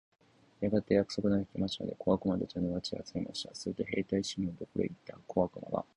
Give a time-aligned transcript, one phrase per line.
[0.61, 3.53] やがて約束の日が来ましたので、小悪魔たちは、沼地へ集まりました。
[3.53, 5.85] すると兵隊シモンのところへ行った小悪魔が、